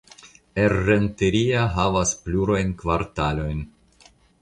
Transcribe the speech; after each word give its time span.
Errenteria 0.63 1.67
havas 1.75 2.17
plurajn 2.25 2.75
kvartalojn. 2.83 3.65